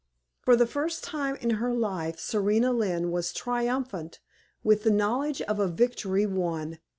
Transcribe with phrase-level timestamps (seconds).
[0.41, 4.19] For the first time in her life Serena Lynne was triumphant
[4.63, 6.79] with the knowledge of a victory won.